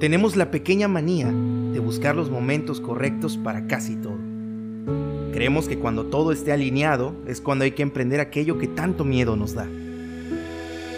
Tenemos 0.00 0.34
la 0.34 0.50
pequeña 0.50 0.88
manía 0.88 1.26
de 1.26 1.78
buscar 1.78 2.16
los 2.16 2.30
momentos 2.30 2.80
correctos 2.80 3.36
para 3.36 3.66
casi 3.66 3.96
todo. 3.96 4.16
Creemos 5.30 5.68
que 5.68 5.78
cuando 5.78 6.06
todo 6.06 6.32
esté 6.32 6.52
alineado 6.52 7.14
es 7.26 7.42
cuando 7.42 7.64
hay 7.64 7.72
que 7.72 7.82
emprender 7.82 8.18
aquello 8.18 8.56
que 8.56 8.66
tanto 8.66 9.04
miedo 9.04 9.36
nos 9.36 9.52
da. 9.52 9.68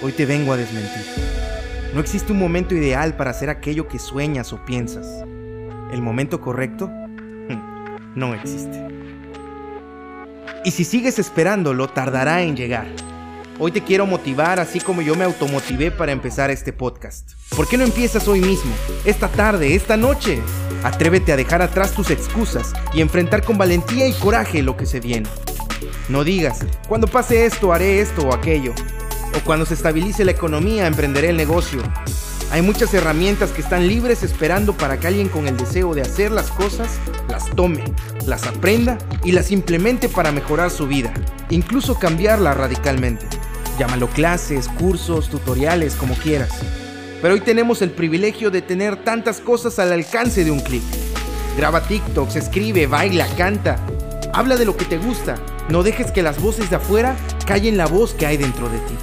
Hoy 0.02 0.12
te 0.12 0.24
vengo 0.24 0.52
a 0.52 0.56
desmentir. 0.56 1.02
No 1.92 2.00
existe 2.00 2.32
un 2.32 2.38
momento 2.38 2.76
ideal 2.76 3.16
para 3.16 3.32
hacer 3.32 3.50
aquello 3.50 3.88
que 3.88 3.98
sueñas 3.98 4.52
o 4.52 4.64
piensas. 4.64 5.24
¿El 5.92 6.00
momento 6.00 6.40
correcto? 6.40 6.88
No 8.14 8.34
existe. 8.34 8.86
Y 10.66 10.70
si 10.70 10.84
sigues 10.84 11.18
esperándolo, 11.18 11.88
tardará 11.88 12.42
en 12.42 12.56
llegar. 12.56 12.86
Hoy 13.58 13.70
te 13.70 13.82
quiero 13.82 14.06
motivar 14.06 14.58
así 14.58 14.80
como 14.80 15.02
yo 15.02 15.14
me 15.14 15.24
automotivé 15.24 15.90
para 15.90 16.12
empezar 16.12 16.50
este 16.50 16.72
podcast. 16.72 17.32
¿Por 17.54 17.68
qué 17.68 17.76
no 17.76 17.84
empiezas 17.84 18.26
hoy 18.26 18.40
mismo? 18.40 18.72
Esta 19.04 19.28
tarde, 19.28 19.74
esta 19.74 19.96
noche. 19.96 20.40
Atrévete 20.82 21.32
a 21.32 21.36
dejar 21.36 21.60
atrás 21.62 21.92
tus 21.92 22.10
excusas 22.10 22.72
y 22.94 23.02
enfrentar 23.02 23.44
con 23.44 23.58
valentía 23.58 24.06
y 24.08 24.14
coraje 24.14 24.62
lo 24.62 24.76
que 24.76 24.86
se 24.86 25.00
viene. 25.00 25.28
No 26.08 26.24
digas, 26.24 26.64
cuando 26.88 27.06
pase 27.06 27.44
esto 27.44 27.72
haré 27.72 28.00
esto 28.00 28.22
o 28.22 28.34
aquello. 28.34 28.72
O 29.36 29.44
cuando 29.44 29.66
se 29.66 29.74
estabilice 29.74 30.24
la 30.24 30.32
economía 30.32 30.86
emprenderé 30.86 31.28
el 31.28 31.36
negocio. 31.36 31.82
Hay 32.52 32.60
muchas 32.60 32.92
herramientas 32.92 33.50
que 33.50 33.62
están 33.62 33.88
libres 33.88 34.22
esperando 34.22 34.76
para 34.76 35.00
que 35.00 35.06
alguien 35.06 35.30
con 35.30 35.48
el 35.48 35.56
deseo 35.56 35.94
de 35.94 36.02
hacer 36.02 36.30
las 36.30 36.50
cosas 36.50 36.98
las 37.30 37.48
tome, 37.56 37.82
las 38.26 38.46
aprenda 38.46 38.98
y 39.24 39.32
las 39.32 39.50
implemente 39.50 40.10
para 40.10 40.32
mejorar 40.32 40.70
su 40.70 40.86
vida, 40.86 41.14
incluso 41.48 41.98
cambiarla 41.98 42.52
radicalmente. 42.52 43.24
Llámalo 43.78 44.06
clases, 44.08 44.68
cursos, 44.68 45.30
tutoriales, 45.30 45.94
como 45.94 46.14
quieras. 46.14 46.50
Pero 47.22 47.32
hoy 47.32 47.40
tenemos 47.40 47.80
el 47.80 47.90
privilegio 47.90 48.50
de 48.50 48.60
tener 48.60 49.02
tantas 49.02 49.40
cosas 49.40 49.78
al 49.78 49.90
alcance 49.90 50.44
de 50.44 50.50
un 50.50 50.60
clic. 50.60 50.82
Graba 51.56 51.80
TikToks, 51.88 52.36
escribe, 52.36 52.86
baila, 52.86 53.28
canta. 53.34 53.78
Habla 54.34 54.58
de 54.58 54.66
lo 54.66 54.76
que 54.76 54.84
te 54.84 54.98
gusta. 54.98 55.36
No 55.70 55.82
dejes 55.82 56.10
que 56.10 56.22
las 56.22 56.38
voces 56.38 56.68
de 56.68 56.76
afuera 56.76 57.16
callen 57.46 57.78
la 57.78 57.86
voz 57.86 58.12
que 58.12 58.26
hay 58.26 58.36
dentro 58.36 58.68
de 58.68 58.78
ti. 58.80 58.94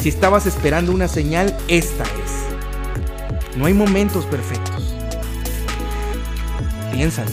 Si 0.00 0.08
estabas 0.08 0.46
esperando 0.46 0.90
una 0.90 1.06
señal, 1.06 1.56
esta 1.68 2.02
es. 2.02 2.39
No 3.56 3.66
hay 3.66 3.74
momentos 3.74 4.26
perfectos. 4.26 4.94
Piénsalo. 6.92 7.30